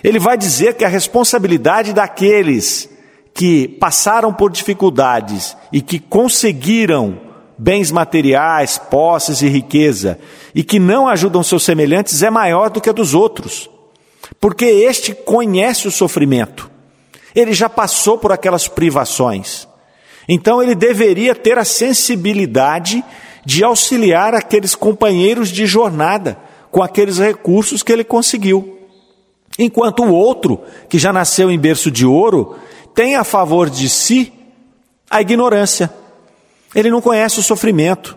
[0.00, 2.88] Ele vai dizer que a responsabilidade daqueles
[3.34, 7.18] que passaram por dificuldades e que conseguiram
[7.58, 10.20] bens materiais, posses e riqueza,
[10.54, 13.68] e que não ajudam seus semelhantes, é maior do que a dos outros,
[14.40, 16.70] porque este conhece o sofrimento,
[17.34, 19.66] ele já passou por aquelas privações,
[20.28, 23.04] então ele deveria ter a sensibilidade
[23.44, 26.38] de auxiliar aqueles companheiros de jornada
[26.70, 28.78] com aqueles recursos que ele conseguiu.
[29.58, 32.56] Enquanto o outro, que já nasceu em berço de ouro,
[32.94, 34.32] tem a favor de si
[35.10, 35.92] a ignorância.
[36.74, 38.16] Ele não conhece o sofrimento.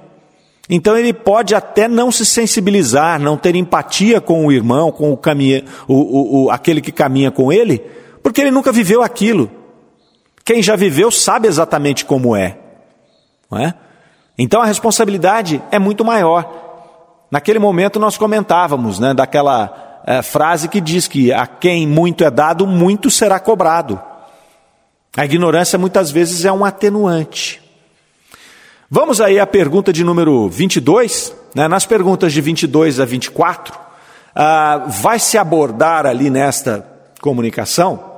[0.70, 5.18] Então ele pode até não se sensibilizar, não ter empatia com o irmão, com o,
[5.18, 7.84] caminha, o, o, o, aquele que caminha com ele,
[8.24, 9.52] porque ele nunca viveu aquilo.
[10.46, 12.56] Quem já viveu sabe exatamente como é.
[13.50, 13.74] Não é?
[14.38, 16.64] Então a responsabilidade é muito maior.
[17.32, 22.30] Naquele momento nós comentávamos né, daquela é, frase que diz que a quem muito é
[22.30, 24.00] dado, muito será cobrado.
[25.18, 27.60] A ignorância muitas vezes é um atenuante.
[28.90, 31.36] Vamos aí à pergunta de número 22.
[31.56, 31.68] Né?
[31.68, 33.80] Nas perguntas de 22 a 24,
[34.36, 36.86] ah, vai se abordar ali nesta
[37.20, 38.14] comunicação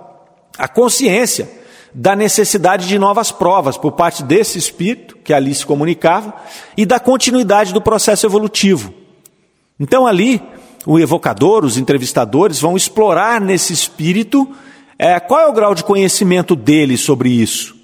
[0.57, 1.57] a consciência
[1.93, 6.33] da necessidade de novas provas por parte desse espírito que ali se comunicava
[6.75, 8.93] e da continuidade do processo evolutivo.
[9.79, 10.41] Então, ali,
[10.85, 14.49] o evocador, os entrevistadores vão explorar nesse espírito
[14.97, 17.75] é, qual é o grau de conhecimento dele sobre isso.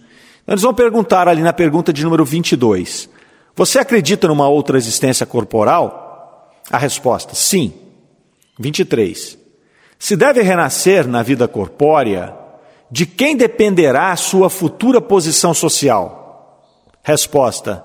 [0.47, 3.09] Eles vão perguntar ali na pergunta de número 22:
[3.55, 6.51] Você acredita numa outra existência corporal?
[6.71, 7.73] A resposta: sim.
[8.59, 9.37] 23.
[9.97, 12.33] Se deve renascer na vida corpórea,
[12.93, 16.63] de quem dependerá a sua futura posição social?
[17.01, 17.83] Resposta: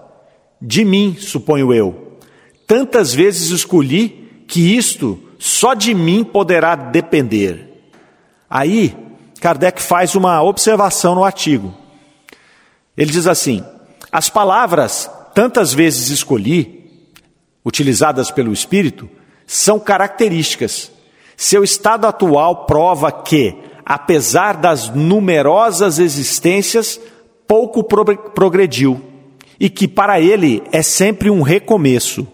[0.60, 2.18] De mim, suponho eu.
[2.66, 7.90] Tantas vezes escolhi que isto só de mim poderá depender.
[8.50, 8.94] Aí,
[9.40, 11.74] Kardec faz uma observação no artigo.
[12.94, 13.64] Ele diz assim:
[14.12, 16.86] as palavras tantas vezes escolhi,
[17.64, 19.08] utilizadas pelo Espírito,
[19.46, 20.92] são características.
[21.34, 23.56] Seu estado atual prova que,
[23.88, 27.00] apesar das numerosas existências,
[27.46, 29.00] pouco progrediu
[29.58, 32.28] e que para ele é sempre um recomeço.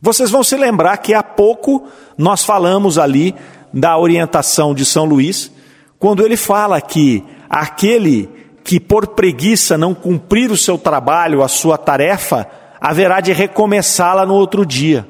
[0.00, 3.34] Vocês vão se lembrar que há pouco nós falamos ali
[3.74, 5.52] da orientação de São Luís,
[5.98, 8.30] quando ele fala que aquele
[8.64, 12.46] que por preguiça não cumprir o seu trabalho, a sua tarefa,
[12.80, 15.06] haverá de recomeçá-la no outro dia.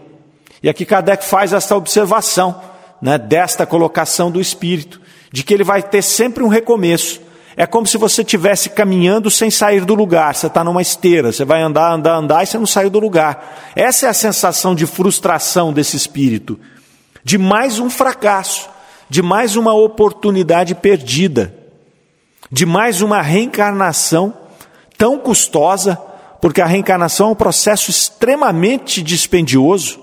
[0.61, 2.61] E aqui Kardec faz essa observação,
[3.01, 5.01] né, desta colocação do Espírito,
[5.33, 7.21] de que ele vai ter sempre um recomeço.
[7.57, 10.35] É como se você estivesse caminhando sem sair do lugar.
[10.35, 13.73] Você está numa esteira, você vai andar, andar, andar e você não saiu do lugar.
[13.75, 16.59] Essa é a sensação de frustração desse espírito,
[17.25, 18.69] de mais um fracasso,
[19.11, 21.59] de mais uma oportunidade perdida
[22.51, 24.35] de mais uma reencarnação
[24.97, 25.97] tão custosa,
[26.41, 30.01] porque a reencarnação é um processo extremamente dispendioso,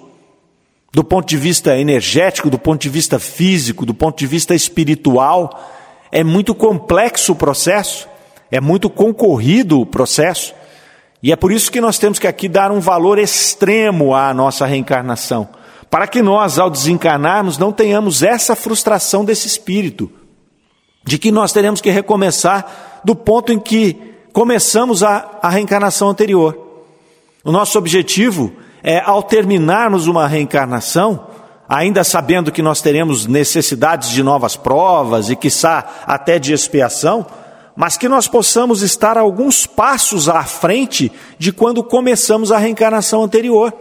[0.95, 5.69] do ponto de vista energético, do ponto de vista físico, do ponto de vista espiritual,
[6.09, 8.07] é muito complexo o processo,
[8.49, 10.53] é muito concorrido o processo,
[11.21, 14.65] e é por isso que nós temos que aqui dar um valor extremo à nossa
[14.65, 15.49] reencarnação,
[15.91, 20.09] para que nós, ao desencarnarmos, não tenhamos essa frustração desse espírito,
[21.03, 23.97] de que nós teremos que recomeçar do ponto em que
[24.31, 26.57] começamos a, a reencarnação anterior.
[27.43, 28.53] O nosso objetivo
[28.85, 31.25] é, ao terminarmos uma reencarnação,
[31.67, 37.25] ainda sabendo que nós teremos necessidades de novas provas e, quiçá, até de expiação,
[37.75, 43.73] mas que nós possamos estar alguns passos à frente de quando começamos a reencarnação anterior.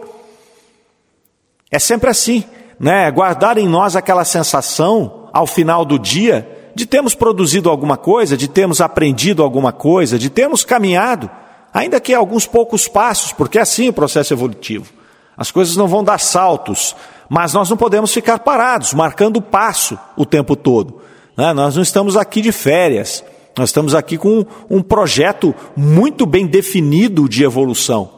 [1.69, 2.43] É sempre assim,
[2.79, 3.09] né?
[3.11, 8.47] Guardar em nós aquela sensação, ao final do dia, de termos produzido alguma coisa, de
[8.47, 11.29] termos aprendido alguma coisa, de termos caminhado,
[11.71, 14.94] ainda que alguns poucos passos, porque é assim o processo evolutivo.
[15.37, 16.95] As coisas não vão dar saltos,
[17.29, 21.01] mas nós não podemos ficar parados, marcando passo o tempo todo.
[21.37, 21.53] Né?
[21.53, 23.23] Nós não estamos aqui de férias,
[23.57, 28.15] nós estamos aqui com um projeto muito bem definido de evolução.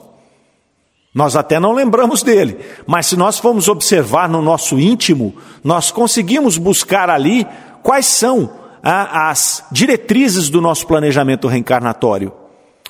[1.14, 6.60] Nós até não lembramos dele, mas se nós formos observar no nosso íntimo, nós conseguimos
[6.60, 7.48] buscar ali
[7.82, 8.52] quais são
[8.84, 12.32] ah, as diretrizes do nosso planejamento reencarnatório.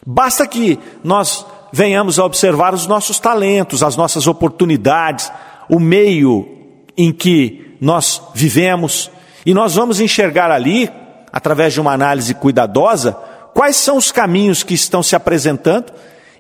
[0.06, 5.32] Basta que nós venhamos a observar os nossos talentos, as nossas oportunidades,
[5.70, 6.48] o meio
[6.98, 9.12] em que nós vivemos,
[9.46, 10.90] e nós vamos enxergar ali,
[11.32, 13.14] através de uma análise cuidadosa,
[13.54, 15.92] quais são os caminhos que estão se apresentando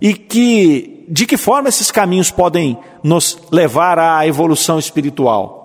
[0.01, 5.57] e que de que forma esses caminhos podem nos levar à evolução espiritual.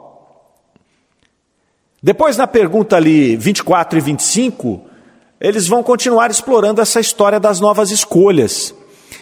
[2.00, 4.80] Depois, na pergunta ali 24 e 25,
[5.40, 8.72] eles vão continuar explorando essa história das novas escolhas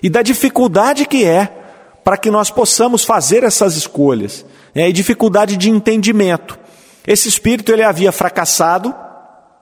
[0.02, 1.60] e da dificuldade que é
[2.04, 6.58] para que nós possamos fazer essas escolhas, né, e dificuldade de entendimento.
[7.06, 8.94] Esse espírito ele havia fracassado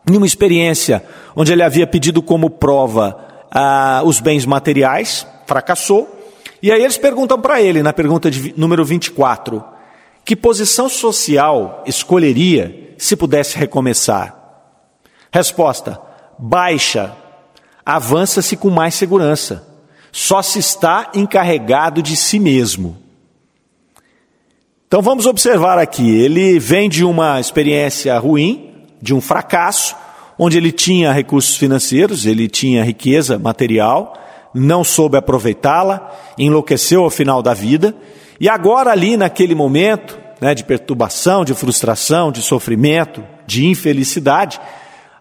[0.09, 3.18] em uma experiência onde ele havia pedido como prova
[3.51, 6.09] ah, os bens materiais, fracassou,
[6.62, 9.64] e aí eles perguntam para ele, na pergunta de número 24,
[10.24, 14.37] que posição social escolheria se pudesse recomeçar?
[15.33, 16.01] Resposta:
[16.38, 17.12] baixa,
[17.85, 19.67] avança-se com mais segurança
[20.18, 22.96] só se está encarregado de si mesmo.
[24.88, 29.94] Então vamos observar aqui: ele vem de uma experiência ruim, de um fracasso,
[30.37, 34.12] onde ele tinha recursos financeiros, ele tinha riqueza material,
[34.52, 37.94] não soube aproveitá-la, enlouqueceu ao final da vida,
[38.40, 44.61] e agora, ali naquele momento né, de perturbação, de frustração, de sofrimento, de infelicidade,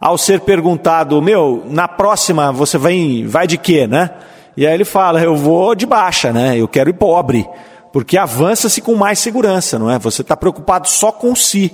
[0.02, 4.10] ao ser perguntado, meu, na próxima você vai, vai de quê, né?
[4.58, 6.58] E aí ele fala: Eu vou de baixa, né?
[6.58, 7.48] Eu quero ir pobre,
[7.94, 10.00] porque avança-se com mais segurança, não é?
[10.00, 11.72] Você está preocupado só com si,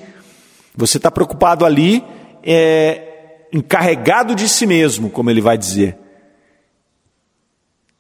[0.76, 2.04] você está preocupado ali,
[2.44, 5.98] é, encarregado de si mesmo, como ele vai dizer.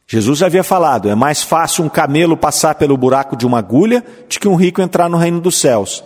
[0.05, 4.37] Jesus havia falado: é mais fácil um camelo passar pelo buraco de uma agulha do
[4.37, 6.03] que um rico entrar no reino dos céus.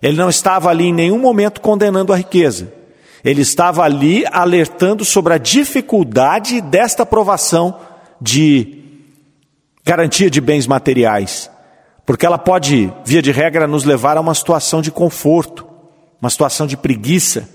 [0.00, 2.72] Ele não estava ali em nenhum momento condenando a riqueza.
[3.24, 7.76] Ele estava ali alertando sobre a dificuldade desta provação
[8.22, 8.78] de
[9.84, 11.50] garantia de bens materiais,
[12.06, 15.66] porque ela pode, via de regra, nos levar a uma situação de conforto,
[16.20, 17.48] uma situação de preguiça,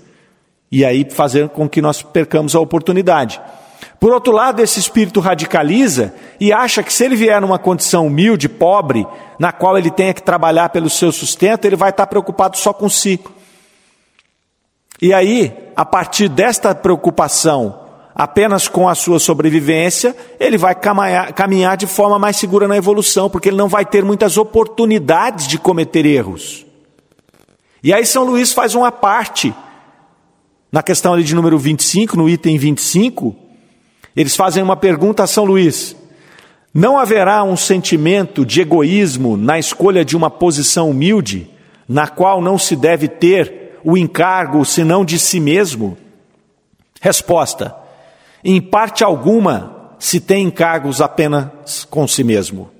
[0.70, 3.40] e aí fazer com que nós percamos a oportunidade.
[3.98, 8.48] Por outro lado, esse espírito radicaliza e acha que se ele vier numa condição humilde,
[8.48, 9.06] pobre,
[9.38, 12.88] na qual ele tenha que trabalhar pelo seu sustento, ele vai estar preocupado só com
[12.88, 13.18] si.
[15.00, 17.87] E aí, a partir desta preocupação
[18.18, 23.48] apenas com a sua sobrevivência, ele vai caminhar, de forma mais segura na evolução, porque
[23.48, 26.66] ele não vai ter muitas oportunidades de cometer erros.
[27.80, 29.54] E aí São Luís faz uma parte,
[30.72, 33.36] na questão ali de número 25, no item 25,
[34.16, 35.94] eles fazem uma pergunta a São Luís:
[36.74, 41.48] Não haverá um sentimento de egoísmo na escolha de uma posição humilde,
[41.88, 45.96] na qual não se deve ter o encargo senão de si mesmo?
[47.00, 47.87] Resposta:
[48.44, 52.70] em parte alguma se tem encargos apenas com si mesmo.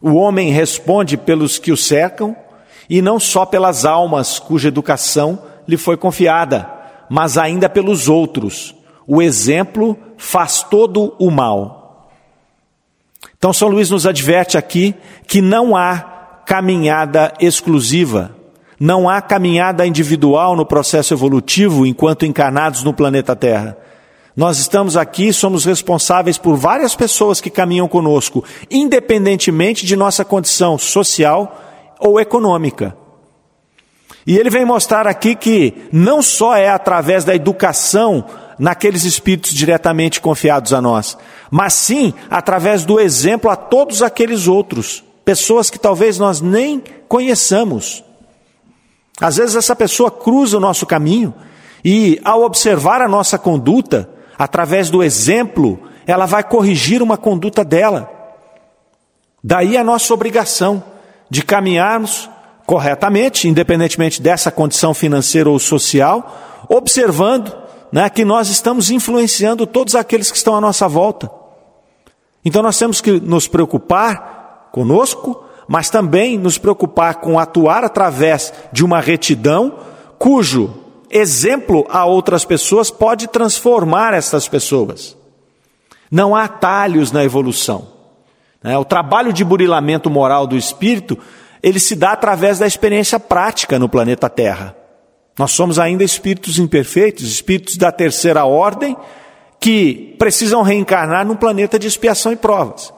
[0.00, 2.36] O homem responde pelos que o cercam
[2.88, 6.70] e não só pelas almas cuja educação lhe foi confiada,
[7.08, 8.74] mas ainda pelos outros.
[9.06, 12.10] O exemplo faz todo o mal.
[13.36, 14.94] Então, São Luís nos adverte aqui
[15.26, 15.98] que não há
[16.46, 18.34] caminhada exclusiva,
[18.78, 23.76] não há caminhada individual no processo evolutivo enquanto encarnados no planeta Terra.
[24.36, 30.76] Nós estamos aqui, somos responsáveis por várias pessoas que caminham conosco, independentemente de nossa condição
[30.76, 31.62] social
[32.00, 32.96] ou econômica.
[34.26, 38.24] E ele vem mostrar aqui que não só é através da educação
[38.58, 41.16] naqueles espíritos diretamente confiados a nós,
[41.50, 48.02] mas sim através do exemplo a todos aqueles outros, pessoas que talvez nós nem conheçamos.
[49.20, 51.32] Às vezes essa pessoa cruza o nosso caminho
[51.84, 54.08] e, ao observar a nossa conduta,
[54.38, 58.10] através do exemplo, ela vai corrigir uma conduta dela.
[59.42, 60.82] Daí a nossa obrigação
[61.28, 62.30] de caminharmos
[62.66, 67.54] corretamente, independentemente dessa condição financeira ou social, observando
[67.92, 71.30] né, que nós estamos influenciando todos aqueles que estão à nossa volta.
[72.44, 78.84] Então nós temos que nos preocupar conosco, mas também nos preocupar com atuar através de
[78.84, 79.78] uma retidão
[80.18, 80.83] cujo
[81.14, 85.16] exemplo a outras pessoas pode transformar essas pessoas.
[86.10, 87.88] Não há atalhos na evolução.
[88.62, 88.76] Né?
[88.76, 91.16] O trabalho de burilamento moral do espírito
[91.62, 94.76] ele se dá através da experiência prática no planeta Terra.
[95.38, 98.94] Nós somos ainda espíritos imperfeitos, espíritos da terceira ordem,
[99.58, 102.92] que precisam reencarnar num planeta de expiação e provas.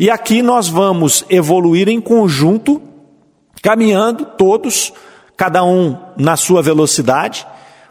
[0.00, 2.82] E aqui nós vamos evoluir em conjunto,
[3.62, 4.92] caminhando todos,
[5.36, 7.46] cada um na sua velocidade,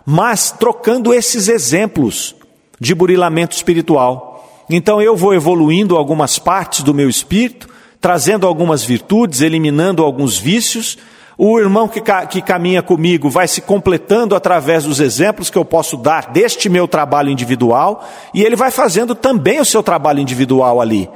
[0.10, 2.34] mas trocando esses exemplos
[2.80, 4.48] de burilamento espiritual.
[4.70, 7.68] Então eu vou evoluindo algumas partes do meu espírito,
[8.00, 10.98] trazendo algumas virtudes, eliminando alguns vícios.
[11.38, 15.98] O irmão que, que caminha comigo vai se completando através dos exemplos que eu posso
[15.98, 21.10] dar deste meu trabalho individual, e ele vai fazendo também o seu trabalho individual ali,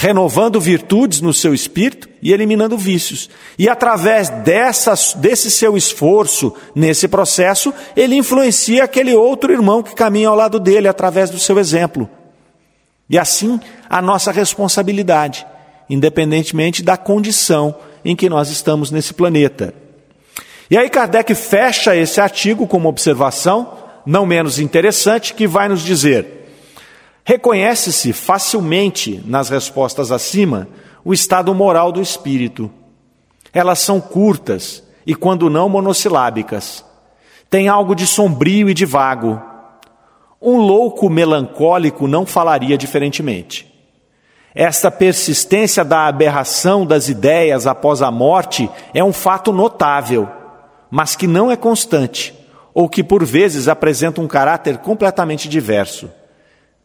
[0.00, 3.28] renovando virtudes no seu espírito e eliminando vícios.
[3.58, 4.30] E através
[5.16, 10.86] desse seu esforço nesse processo, ele influencia aquele outro irmão que caminha ao lado dele
[10.86, 12.08] através do seu exemplo.
[13.10, 13.58] E assim,
[13.90, 15.44] a nossa responsabilidade
[15.88, 17.74] independentemente da condição
[18.04, 19.72] em que nós estamos nesse planeta.
[20.70, 23.72] E aí Kardec fecha esse artigo com uma observação,
[24.04, 26.37] não menos interessante, que vai nos dizer:
[27.28, 30.66] reconhece-se facilmente nas respostas acima
[31.04, 32.70] o estado moral do espírito.
[33.52, 36.82] Elas são curtas e, quando não, monossilábicas.
[37.50, 39.38] Tem algo de sombrio e de vago.
[40.40, 43.70] Um louco melancólico não falaria diferentemente.
[44.54, 50.26] Esta persistência da aberração das ideias após a morte é um fato notável,
[50.90, 52.34] mas que não é constante,
[52.72, 56.08] ou que por vezes apresenta um caráter completamente diverso.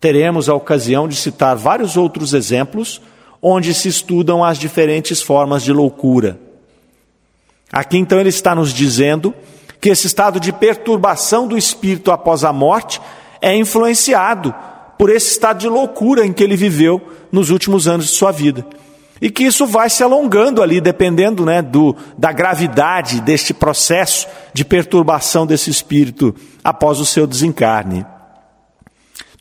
[0.03, 3.01] Teremos a ocasião de citar vários outros exemplos
[3.41, 6.37] onde se estudam as diferentes formas de loucura.
[7.71, 9.33] Aqui então ele está nos dizendo
[9.79, 12.99] que esse estado de perturbação do espírito após a morte
[13.41, 14.53] é influenciado
[14.99, 17.01] por esse estado de loucura em que ele viveu
[17.31, 18.65] nos últimos anos de sua vida.
[19.21, 24.65] E que isso vai se alongando ali, dependendo né, do, da gravidade deste processo de
[24.65, 28.05] perturbação desse espírito após o seu desencarne.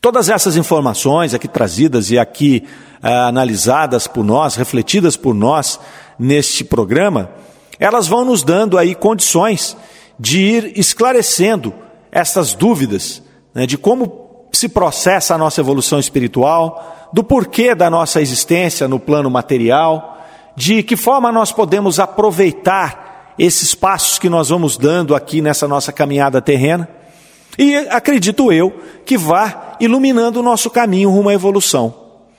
[0.03, 2.65] Todas essas informações aqui trazidas e aqui
[3.01, 5.79] ah, analisadas por nós, refletidas por nós
[6.19, 7.31] neste programa,
[7.79, 9.77] elas vão nos dando aí condições
[10.19, 11.73] de ir esclarecendo
[12.11, 13.23] essas dúvidas
[13.55, 18.99] né, de como se processa a nossa evolução espiritual, do porquê da nossa existência no
[18.99, 20.21] plano material,
[20.53, 25.93] de que forma nós podemos aproveitar esses passos que nós vamos dando aqui nessa nossa
[25.93, 26.89] caminhada terrena.
[27.57, 28.73] E acredito eu
[29.05, 31.93] que vá iluminando o nosso caminho rumo à evolução.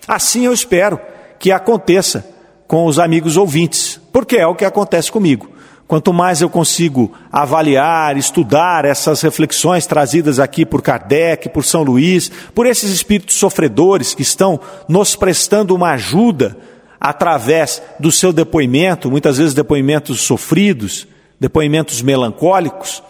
[0.07, 0.99] Assim eu espero
[1.39, 2.29] que aconteça
[2.67, 5.51] com os amigos ouvintes, porque é o que acontece comigo.
[5.87, 12.31] Quanto mais eu consigo avaliar, estudar essas reflexões trazidas aqui por Kardec, por São Luís,
[12.55, 14.59] por esses espíritos sofredores que estão
[14.89, 16.57] nos prestando uma ajuda
[16.99, 21.07] através do seu depoimento, muitas vezes depoimentos sofridos,
[21.39, 23.03] depoimentos melancólicos,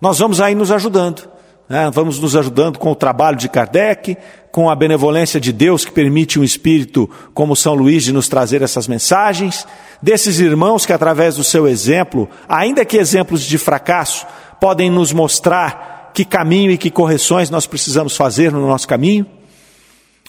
[0.00, 1.35] nós vamos aí nos ajudando.
[1.68, 1.90] Né?
[1.92, 4.16] Vamos nos ajudando com o trabalho de Kardec,
[4.50, 8.62] com a benevolência de Deus que permite um espírito como São Luís de nos trazer
[8.62, 9.66] essas mensagens,
[10.00, 14.26] desses irmãos que, através do seu exemplo, ainda que exemplos de fracasso,
[14.60, 19.26] podem nos mostrar que caminho e que correções nós precisamos fazer no nosso caminho.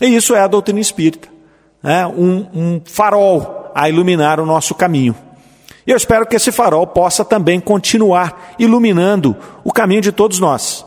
[0.01, 1.29] E isso é a doutrina espírita,
[1.81, 2.05] né?
[2.05, 5.15] um, um farol a iluminar o nosso caminho.
[5.85, 10.85] E eu espero que esse farol possa também continuar iluminando o caminho de todos nós.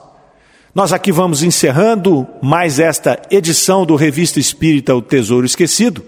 [0.74, 6.04] Nós aqui vamos encerrando mais esta edição do Revista Espírita O Tesouro Esquecido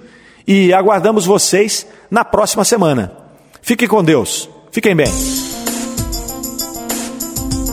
[0.47, 3.13] e aguardamos vocês na próxima semana.
[3.61, 4.49] Fiquem com Deus.
[4.71, 5.11] Fiquem bem.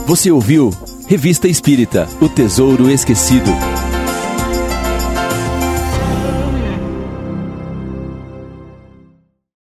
[0.06, 0.70] Você ouviu
[1.06, 3.69] Revista Espírita O Tesouro Esquecido.